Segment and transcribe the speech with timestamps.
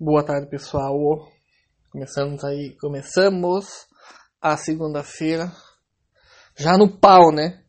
[0.00, 0.94] Boa tarde, pessoal.
[1.90, 3.66] Começamos aí, começamos
[4.40, 5.50] a segunda-feira
[6.56, 7.64] já no pau, né?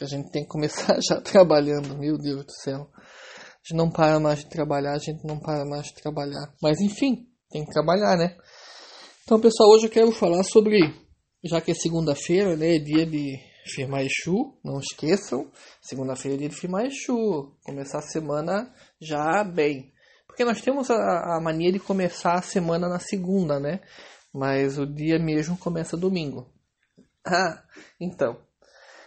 [0.00, 2.88] A gente tem que começar já trabalhando, meu Deus do céu.
[2.94, 3.00] A
[3.64, 6.54] gente não para mais de trabalhar, a gente não para mais de trabalhar.
[6.62, 8.36] Mas enfim, tem que trabalhar, né?
[9.24, 10.78] Então, pessoal, hoje eu quero falar sobre,
[11.44, 13.40] já que é segunda-feira, né, é dia de
[13.74, 15.50] firmar Exu, não esqueçam,
[15.82, 19.95] segunda-feira é dia de firmar Exu, começar a semana já bem.
[20.36, 23.80] Porque nós temos a, a mania de começar a semana na segunda, né?
[24.30, 26.46] Mas o dia mesmo começa domingo.
[27.28, 27.60] Ah,
[28.00, 28.40] então.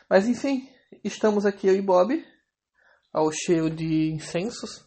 [0.09, 0.67] Mas enfim,
[1.05, 2.21] estamos aqui eu e Bob,
[3.13, 4.85] ao cheiro de incensos.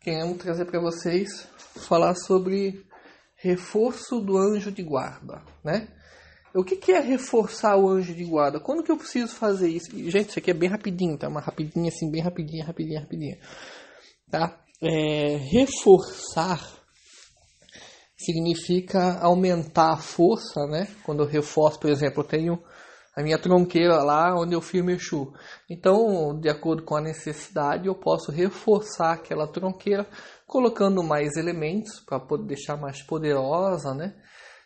[0.00, 1.46] Queremos trazer para vocês
[1.76, 2.84] falar sobre
[3.36, 5.86] reforço do anjo de guarda, né?
[6.52, 8.58] O que, que é reforçar o anjo de guarda?
[8.58, 9.92] Quando que eu preciso fazer isso?
[10.10, 11.28] Gente, isso aqui é bem rapidinho, tá?
[11.28, 13.38] Uma rapidinha assim, bem rapidinha, rapidinha, rapidinha.
[14.28, 14.65] Tá?
[14.82, 16.76] É, reforçar
[18.16, 20.88] significa aumentar a força, né?
[21.04, 22.62] Quando eu reforço, por exemplo, eu tenho
[23.14, 25.32] a minha tronqueira lá onde eu firmo Exu.
[25.70, 30.06] Então, de acordo com a necessidade, eu posso reforçar aquela tronqueira
[30.46, 34.14] colocando mais elementos para poder deixar mais poderosa, né?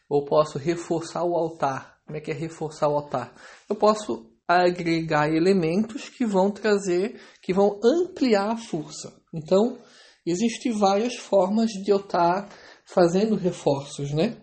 [0.08, 1.98] Ou posso reforçar o altar.
[2.04, 3.32] Como é que é reforçar o altar?
[3.68, 9.12] Eu posso agregar elementos que vão trazer, que vão ampliar a força.
[9.32, 9.78] Então,
[10.26, 12.48] existem várias formas de eu estar
[12.84, 14.36] fazendo reforços, né?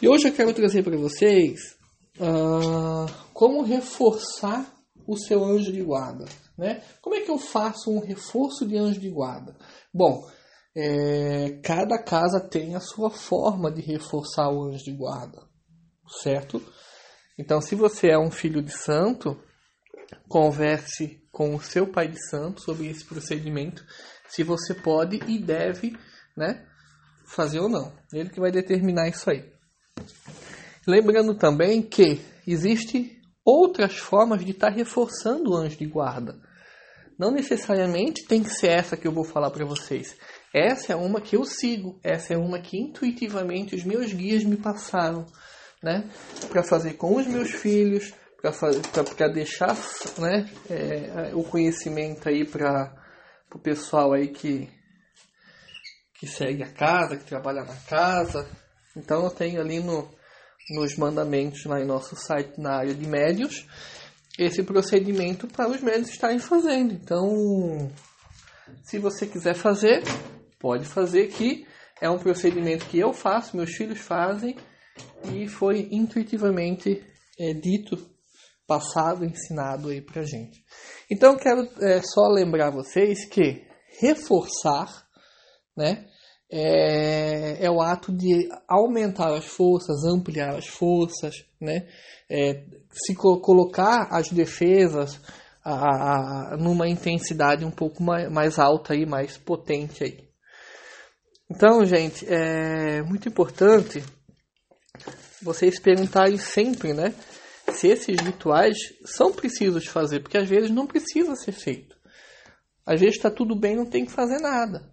[0.00, 1.60] E hoje eu quero trazer para vocês
[2.18, 4.72] uh, como reforçar
[5.06, 6.24] o seu anjo de guarda,
[6.56, 6.82] né?
[7.02, 9.56] Como é que eu faço um reforço de anjo de guarda?
[9.92, 10.24] Bom,
[10.74, 15.42] é, cada casa tem a sua forma de reforçar o anjo de guarda,
[16.22, 16.62] certo?
[17.38, 19.36] Então, se você é um filho de santo,
[20.28, 23.84] converse com o seu pai de santo sobre esse procedimento,
[24.30, 25.96] se você pode e deve,
[26.36, 26.64] né,
[27.26, 27.92] fazer ou não.
[28.12, 29.44] Ele que vai determinar isso aí.
[30.86, 36.38] Lembrando também que existe outras formas de estar reforçando o anjo de guarda.
[37.18, 40.16] Não necessariamente tem que ser essa que eu vou falar para vocês.
[40.54, 44.56] Essa é uma que eu sigo, essa é uma que intuitivamente os meus guias me
[44.56, 45.26] passaram,
[45.82, 46.08] né,
[46.48, 49.76] para fazer com os meus filhos, para deixar,
[50.18, 52.99] né, é, o conhecimento aí para
[53.54, 54.68] o pessoal aí que
[56.14, 58.46] que segue a casa, que trabalha na casa.
[58.94, 60.06] Então eu tenho ali no,
[60.70, 63.66] nos mandamentos lá em nosso site na área de médios
[64.38, 66.94] esse procedimento para os médios estarem fazendo.
[66.94, 67.90] Então,
[68.82, 70.02] se você quiser fazer,
[70.58, 71.66] pode fazer que
[72.00, 74.56] é um procedimento que eu faço, meus filhos fazem
[75.30, 77.04] e foi intuitivamente
[77.38, 77.98] é, dito,
[78.70, 80.62] passado, ensinado aí para gente.
[81.10, 83.66] Então, quero é, só lembrar vocês que
[84.00, 85.10] reforçar
[85.76, 86.04] né?
[86.52, 91.86] É, é, o ato de aumentar as forças, ampliar as forças, né?
[92.28, 95.20] É, se co colocar as defesas
[95.64, 100.28] a, a, numa intensidade um pouco mais, mais alta e mais potente aí.
[101.48, 104.02] Então, gente, é muito importante
[105.42, 107.14] vocês perguntarem sempre, né?
[107.72, 111.96] Se esses rituais são precisos de fazer, porque às vezes não precisa ser feito.
[112.84, 114.90] Às vezes está tudo bem, não tem que fazer nada.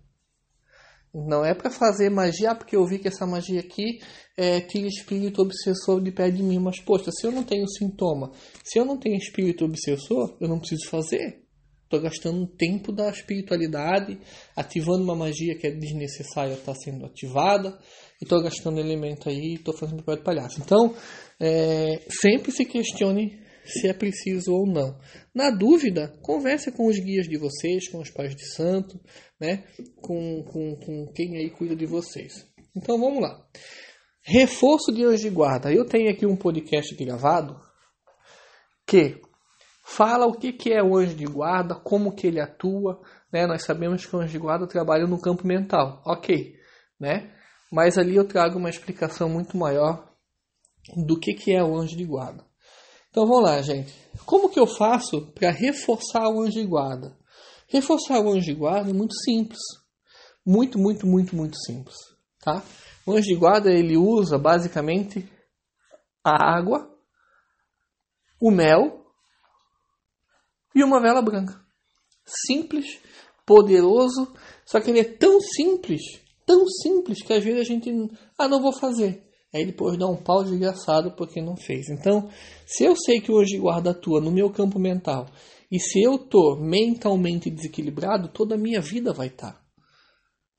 [1.14, 4.00] Não é para fazer magia, porque eu vi que essa magia aqui
[4.36, 6.60] é, tira espírito obsessor de pé de mim.
[6.60, 8.32] Mas, poxa, se eu não tenho sintoma,
[8.64, 11.44] se eu não tenho espírito obsessor, eu não preciso fazer.
[11.84, 14.20] Estou gastando tempo da espiritualidade,
[14.56, 17.80] ativando uma magia que é desnecessária, está sendo ativada,
[18.22, 20.62] e estou gastando elemento aí, estou fazendo papel de palhaço.
[20.62, 20.96] Então,
[21.40, 24.98] é, sempre se questione se é preciso ou não.
[25.36, 29.00] Na dúvida, converse com os guias de vocês, com os pais de santo,
[29.40, 29.66] né?
[30.02, 32.48] com, com, com quem aí cuida de vocês.
[32.76, 33.46] Então vamos lá.
[34.22, 35.72] Reforço de anjo de guarda.
[35.72, 37.60] Eu tenho aqui um podcast gravado
[38.86, 39.22] que
[39.86, 43.02] fala o que, que é o anjo de guarda, como que ele atua.
[43.32, 43.46] Né?
[43.46, 46.02] Nós sabemos que o anjo de guarda trabalha no campo mental.
[46.06, 46.56] Ok.
[47.00, 47.34] Né?
[47.72, 50.08] Mas ali eu trago uma explicação muito maior
[50.96, 52.46] do que, que é o anjo de guarda.
[53.10, 53.94] Então vamos lá, gente.
[54.26, 57.18] Como que eu faço para reforçar o anjo de guarda?
[57.68, 59.60] Reforçar o anjo de guarda é muito simples.
[60.46, 61.96] Muito, muito, muito, muito simples.
[62.40, 62.64] Tá?
[63.06, 65.28] O anjo de guarda ele usa basicamente
[66.24, 66.94] a água,
[68.40, 69.06] o mel
[70.76, 71.60] e uma vela branca.
[72.26, 73.00] Simples,
[73.46, 74.34] poderoso,
[74.66, 76.02] só que ele é tão simples,
[76.48, 77.92] tão simples que às vezes a gente,
[78.40, 79.22] ah, não vou fazer.
[79.54, 81.90] Aí depois dá um pau desgraçado porque não fez.
[81.90, 82.30] Então,
[82.66, 85.28] se eu sei que hoje guarda atua no meu campo mental
[85.70, 89.52] e se eu tô mentalmente desequilibrado, toda a minha vida vai estar.
[89.52, 89.62] Tá.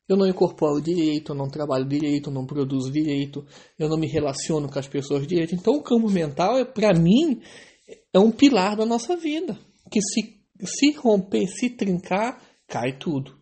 [0.08, 3.44] eu não incorporo direito, eu não trabalho direito, eu não produzo direito,
[3.78, 5.54] eu não me relaciono com as pessoas direito.
[5.54, 7.40] Então, o campo mental, é, para mim,
[8.12, 9.58] é um pilar da nossa vida.
[9.90, 13.37] Que se, se romper, se trincar, cai tudo.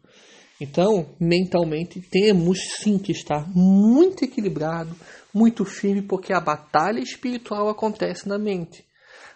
[0.60, 4.96] Então, mentalmente, temos sim que estar muito equilibrado,
[5.32, 8.84] muito firme, porque a batalha espiritual acontece na mente.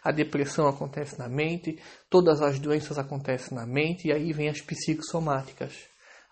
[0.02, 1.78] A depressão acontece na mente,
[2.08, 5.74] todas as doenças acontecem na mente, e aí vem as psicossomáticas.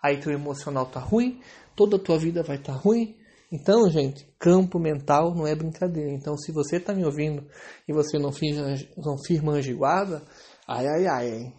[0.01, 1.39] Aí teu emocional tá ruim,
[1.75, 3.15] toda a tua vida vai estar tá ruim.
[3.51, 6.11] Então, gente, campo mental não é brincadeira.
[6.11, 7.45] Então, se você está me ouvindo
[7.87, 10.23] e você não firma, não firma anjo de guarda,
[10.67, 11.53] ai, ai, ai, hein?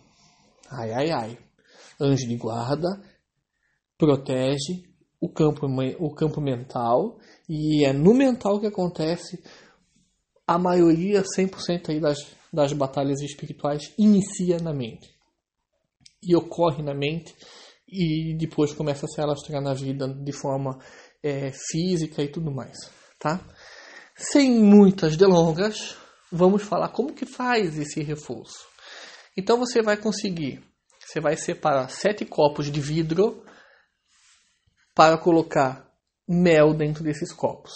[0.69, 1.39] ai, ai, ai.
[2.01, 2.89] Anjo de guarda
[4.01, 4.83] protege
[5.21, 5.67] o campo,
[5.99, 9.43] o campo mental e é no mental que acontece
[10.47, 12.19] a maioria, 100% aí das,
[12.51, 15.15] das batalhas espirituais, inicia na mente.
[16.23, 17.35] E ocorre na mente
[17.87, 20.79] e depois começa a se alastrar na vida de forma
[21.23, 22.77] é, física e tudo mais,
[23.19, 23.41] tá?
[24.17, 25.97] Sem muitas delongas,
[26.33, 28.67] vamos falar como que faz esse reforço.
[29.37, 30.63] Então você vai conseguir,
[30.99, 33.43] você vai separar sete copos de vidro
[34.95, 35.91] para colocar
[36.29, 37.73] mel dentro desses copos.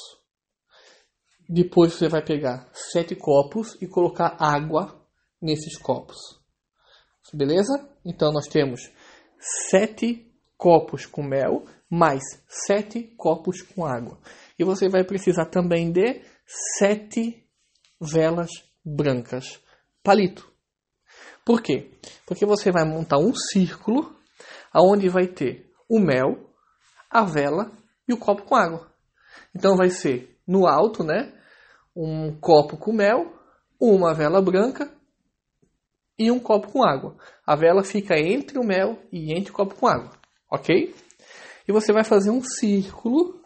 [1.48, 5.04] Depois você vai pegar sete copos e colocar água
[5.40, 6.16] nesses copos.
[7.32, 7.88] Beleza?
[8.04, 8.80] Então nós temos
[9.70, 14.18] sete copos com mel mais sete copos com água.
[14.58, 16.22] E você vai precisar também de
[16.78, 17.46] sete
[18.00, 18.50] velas
[18.84, 19.60] brancas.
[20.02, 20.50] Palito.
[21.44, 21.90] Por quê?
[22.26, 24.16] Porque você vai montar um círculo
[24.72, 26.50] aonde vai ter o mel,
[27.14, 27.70] a vela
[28.08, 28.92] e o copo com água.
[29.54, 31.32] Então vai ser no alto, né?
[31.94, 33.32] Um copo com mel,
[33.80, 34.92] uma vela branca
[36.18, 37.16] e um copo com água.
[37.46, 40.10] A vela fica entre o mel e entre o copo com água,
[40.50, 40.92] ok?
[41.68, 43.40] E você vai fazer um círculo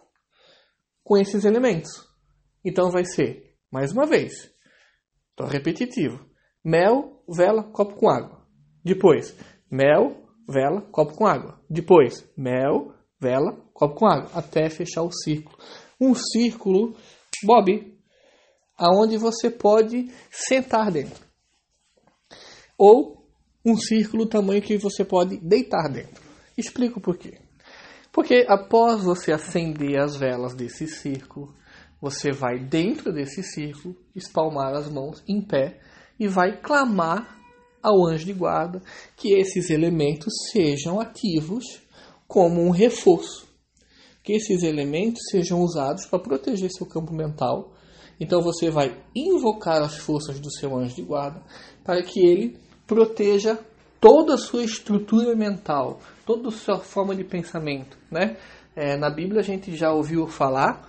[1.05, 2.09] com esses elementos.
[2.65, 4.51] Então vai ser, mais uma vez,
[5.37, 6.25] tô repetitivo:
[6.65, 8.47] mel, vela, copo com água.
[8.83, 9.37] Depois,
[9.71, 11.61] mel, vela, copo com água.
[11.69, 15.59] Depois, mel, vela, copo com água, até fechar o círculo.
[16.01, 16.97] Um círculo,
[17.45, 17.97] Bob,
[18.77, 21.27] aonde você pode sentar dentro.
[22.77, 23.27] Ou
[23.65, 26.23] um círculo tamanho que você pode deitar dentro.
[26.57, 27.39] Explico por quê.
[28.13, 31.55] Porque após você acender as velas desse círculo,
[32.01, 35.81] você vai dentro desse círculo espalmar as mãos em pé
[36.19, 37.37] e vai clamar
[37.83, 38.83] ao anjo de guarda
[39.17, 41.65] que esses elementos sejam ativos
[42.29, 43.49] como um reforço.
[44.23, 47.73] Que esses elementos sejam usados para proteger seu campo mental.
[48.21, 51.43] Então você vai invocar as forças do seu anjo de guarda
[51.83, 53.59] para que ele proteja
[54.01, 57.97] toda a sua estrutura mental, toda a sua forma de pensamento.
[58.11, 58.37] Né?
[58.77, 60.87] É, na Bíblia a gente já ouviu falar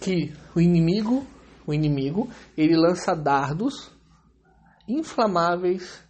[0.00, 1.24] que o inimigo,
[1.66, 3.90] o inimigo, ele lança dardos
[4.88, 6.02] inflamáveis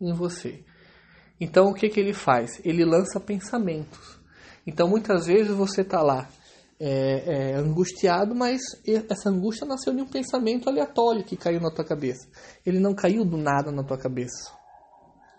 [0.00, 0.64] em você.
[1.40, 2.60] Então o que, que ele faz?
[2.64, 4.18] Ele lança pensamentos.
[4.66, 6.28] Então muitas vezes você está lá
[6.80, 11.84] é, é, angustiado, mas essa angústia nasceu de um pensamento aleatório que caiu na tua
[11.84, 12.28] cabeça.
[12.64, 14.52] Ele não caiu do nada na tua cabeça.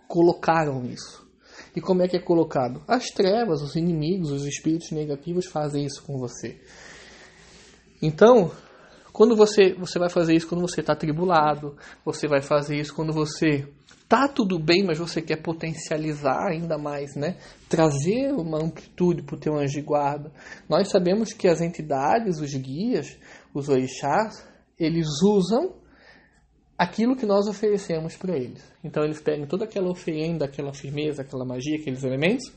[0.08, 1.28] Colocaram isso.
[1.76, 2.84] E como é que é colocado?
[2.88, 6.60] As trevas, os inimigos, os espíritos negativos fazem isso com você.
[8.02, 8.52] Então,
[9.12, 11.76] quando você, você vai fazer isso quando você está tribulado,
[12.06, 13.68] você vai fazer isso quando você
[14.08, 17.38] tá tudo bem, mas você quer potencializar ainda mais, né?
[17.70, 20.32] Trazer uma amplitude para o teu anjo de guarda.
[20.68, 23.18] Nós sabemos que as entidades, os guias,
[23.54, 24.44] os orixás,
[24.80, 25.76] eles usam
[26.76, 28.64] aquilo que nós oferecemos para eles.
[28.84, 32.52] Então eles pegam toda aquela oferenda, aquela firmeza, aquela magia, aqueles elementos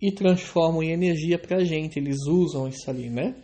[0.00, 1.98] e transformam em energia para a gente.
[1.98, 3.34] Eles usam isso ali, né?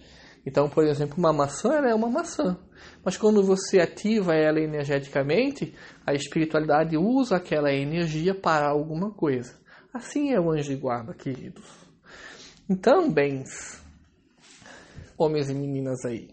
[0.47, 2.59] Então, por exemplo, uma maçã é uma maçã.
[3.05, 5.75] Mas quando você ativa ela energeticamente,
[6.07, 9.59] a espiritualidade usa aquela energia para alguma coisa.
[9.93, 11.65] Assim é o anjo de guarda, queridos.
[12.69, 13.83] Então, bens,
[15.17, 16.29] homens e meninas aí,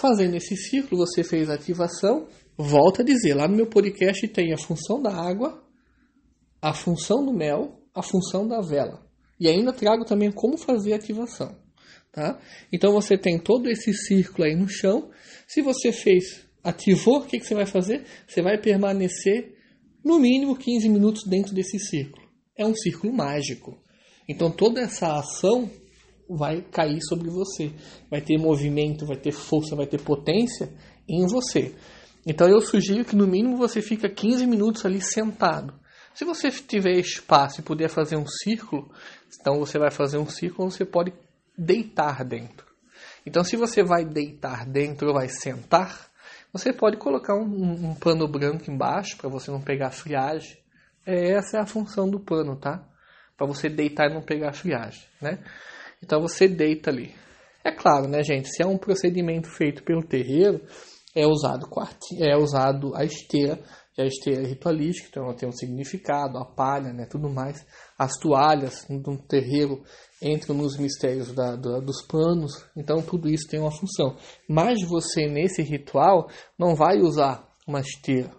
[0.00, 2.28] fazendo esse ciclo, você fez a ativação.
[2.56, 5.62] Volta a dizer, lá no meu podcast tem a função da água,
[6.60, 9.04] a função do mel, a função da vela.
[9.38, 11.56] E ainda trago também como fazer a ativação.
[12.12, 12.40] Tá?
[12.72, 15.10] Então você tem todo esse círculo aí no chão.
[15.46, 18.04] Se você fez, ativou, o que, que você vai fazer?
[18.26, 19.54] Você vai permanecer
[20.04, 22.26] no mínimo 15 minutos dentro desse círculo.
[22.56, 23.78] É um círculo mágico.
[24.28, 25.70] Então toda essa ação
[26.28, 27.70] vai cair sobre você.
[28.10, 30.72] Vai ter movimento, vai ter força, vai ter potência
[31.08, 31.74] em você.
[32.26, 35.78] Então eu sugiro que no mínimo você fica 15 minutos ali sentado.
[36.14, 38.90] Se você tiver espaço e puder fazer um círculo,
[39.40, 41.12] então você vai fazer um círculo, você pode
[41.60, 42.66] deitar dentro.
[43.26, 46.08] Então, se você vai deitar dentro ou vai sentar,
[46.52, 50.58] você pode colocar um, um, pano branco embaixo para você não pegar friagem.
[51.06, 52.82] É, essa é a função do pano, tá?
[53.36, 55.38] Para você deitar e não pegar friagem, né?
[56.02, 57.14] Então você deita ali.
[57.62, 58.48] É claro, né, gente?
[58.48, 60.62] Se é um procedimento feito pelo terreiro,
[61.14, 61.68] é usado
[62.18, 63.58] é usado a esteira,
[63.98, 67.66] a esteira é ritualística, então ela tem um significado, a palha, né, tudo mais.
[67.98, 69.82] As toalhas no terreiro
[70.22, 74.16] entram nos mistérios da, da, dos panos, então tudo isso tem uma função.
[74.48, 78.30] Mas você nesse ritual não vai usar uma esteira.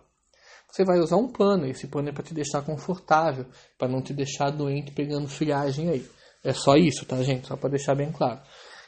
[0.71, 3.45] Você vai usar um pano, esse pano é para te deixar confortável,
[3.77, 6.05] para não te deixar doente pegando friagem aí.
[6.43, 7.47] É só isso, tá, gente?
[7.47, 8.41] Só para deixar bem claro.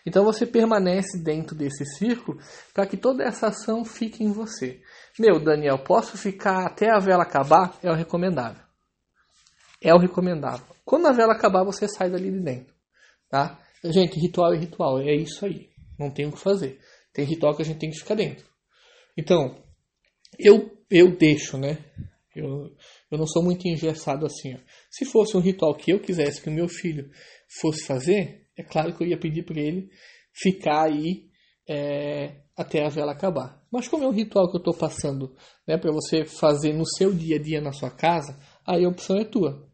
[0.06, 2.40] Então você permanece dentro desse círculo
[2.74, 4.82] para que toda essa ação fique em você.
[5.20, 7.78] Meu, Daniel, posso ficar até a vela acabar?
[7.82, 8.62] É o recomendável.
[9.82, 10.66] É o recomendável.
[10.86, 12.73] Quando a vela acabar, você sai dali de dentro.
[13.34, 13.60] Tá?
[13.84, 15.00] Gente, ritual é ritual.
[15.00, 15.68] É isso aí.
[15.98, 16.80] Não tem o que fazer.
[17.12, 18.46] Tem ritual que a gente tem que ficar dentro.
[19.18, 19.58] Então,
[20.38, 21.84] eu, eu deixo, né?
[22.36, 22.72] Eu,
[23.10, 24.54] eu não sou muito engessado assim.
[24.54, 24.60] Ó.
[24.92, 27.10] Se fosse um ritual que eu quisesse que o meu filho
[27.60, 29.90] fosse fazer, é claro que eu ia pedir para ele
[30.32, 31.26] ficar aí
[31.68, 33.64] é, até a vela acabar.
[33.72, 35.36] Mas como é um ritual que eu estou passando
[35.68, 39.18] né, para você fazer no seu dia a dia na sua casa, aí a opção
[39.18, 39.68] é tua.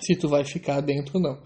[0.00, 1.40] Se tu vai ficar dentro ou não.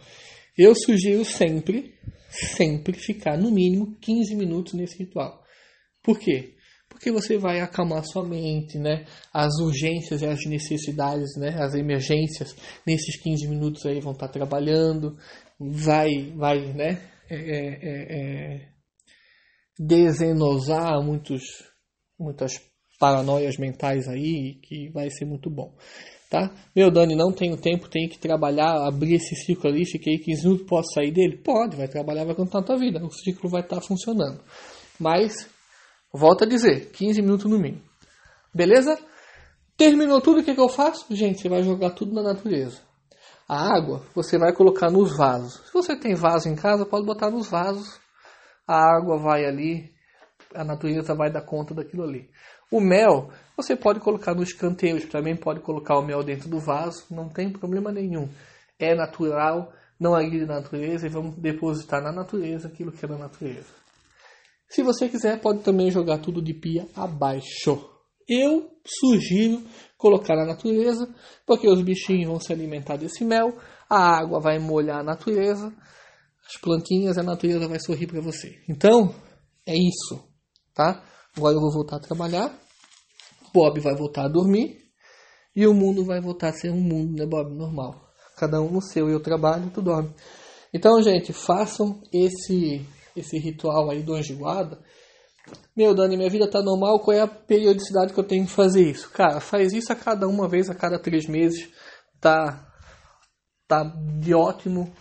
[0.57, 1.95] Eu sugiro sempre,
[2.31, 5.43] sempre ficar no mínimo 15 minutos nesse ritual.
[6.03, 6.55] Por quê?
[6.89, 9.05] Porque você vai acalmar sua mente, né?
[9.33, 11.57] As urgências e as necessidades, né?
[11.59, 12.55] As emergências,
[12.87, 15.17] nesses 15 minutos aí vão estar trabalhando,
[15.59, 18.69] vai, vai, né, é, é, é, é,
[19.79, 21.43] desenosar muitos,
[22.19, 22.53] muitas
[23.05, 25.75] paranoias mentais aí, que vai ser muito bom.
[26.31, 26.51] Tá?
[26.75, 30.67] Meu, Dani, não tenho tempo, tenho que trabalhar, abrir esse ciclo ali, fiquei 15 minutos,
[30.67, 31.37] posso sair dele?
[31.37, 34.41] Pode, vai trabalhar, vai contar a tua vida, o ciclo vai estar tá funcionando.
[34.99, 35.47] Mas,
[36.11, 37.83] volto a dizer, 15 minutos no mínimo.
[38.55, 38.99] Beleza?
[39.77, 41.05] Terminou tudo, o que, que eu faço?
[41.15, 42.81] Gente, você vai jogar tudo na natureza.
[43.47, 45.57] A água você vai colocar nos vasos.
[45.67, 48.01] Se você tem vaso em casa, pode botar nos vasos.
[48.67, 49.93] A água vai ali,
[50.55, 52.31] a natureza vai dar conta daquilo ali.
[52.75, 57.05] O mel você pode colocar nos canteiros, também pode colocar o mel dentro do vaso,
[57.09, 58.29] não tem problema nenhum.
[58.81, 63.17] É natural, não agride a natureza e vamos depositar na natureza aquilo que é da
[63.17, 63.73] natureza.
[64.69, 67.79] Se você quiser, pode também jogar tudo de pia abaixo.
[68.29, 69.63] Eu sugiro
[69.97, 71.09] colocar na natureza,
[71.47, 73.57] porque os bichinhos vão se alimentar desse mel,
[73.89, 75.73] a água vai molhar a natureza,
[76.45, 78.61] as plantinhas, a natureza vai sorrir para você.
[78.69, 79.15] Então,
[79.65, 80.29] é isso,
[80.75, 81.05] tá?
[81.37, 82.64] Agora eu vou voltar a trabalhar,
[83.55, 84.79] Bob vai voltar a dormir
[85.55, 87.55] e o mundo vai voltar a ser um mundo, né, Bob?
[87.55, 87.95] Normal.
[88.37, 90.13] Cada um no seu, eu trabalho, tu dorme.
[90.73, 92.85] Então, gente, façam esse
[93.17, 94.77] esse ritual aí do anjo guarda
[95.77, 98.83] meu, Dani, minha vida tá normal, qual é a periodicidade que eu tenho que fazer
[98.83, 99.11] isso?
[99.11, 101.69] Cara, faz isso a cada uma vez, a cada três meses.
[102.21, 102.73] Tá,
[103.69, 103.83] tá
[104.19, 104.93] de ótimo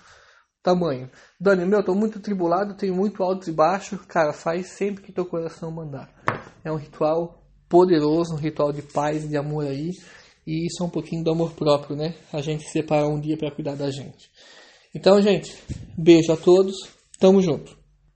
[0.61, 1.09] tamanho.
[1.39, 4.01] Dani, meu, tô muito tribulado, tenho muito altos e baixos.
[4.05, 6.09] Cara, faz sempre que teu coração mandar.
[6.63, 7.42] É um ritual
[7.73, 9.89] poderoso, um ritual de paz, de amor aí.
[10.45, 12.13] E isso é um pouquinho do amor próprio, né?
[12.31, 14.29] A gente separar um dia para cuidar da gente.
[14.93, 15.57] Então, gente,
[15.97, 16.75] beijo a todos.
[17.19, 17.82] Tamo junto.